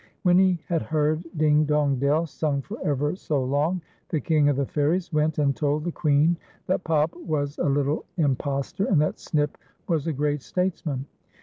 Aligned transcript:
When 0.23 0.39
he 0.39 0.59
had 0.67 0.81
heard" 0.81 1.23
Ding, 1.37 1.63
dong, 1.65 1.99
dell," 1.99 2.25
sung 2.25 2.63
for 2.63 2.79
ever 2.83 3.15
so 3.15 3.43
long, 3.43 3.83
the 4.09 4.19
King 4.19 4.49
of 4.49 4.55
the 4.55 4.65
Fairies 4.65 5.13
went 5.13 5.37
and 5.37 5.55
told 5.55 5.83
the 5.83 5.91
Queen 5.91 6.37
that 6.65 6.83
Pop 6.83 7.13
was 7.17 7.59
a 7.59 7.69
little 7.69 8.05
impostor, 8.17 8.85
and 8.85 8.99
that 8.99 9.19
Snip 9.19 9.59
was 9.87 10.07
a 10.07 10.13
great 10.13 10.41
statesman. 10.41 11.05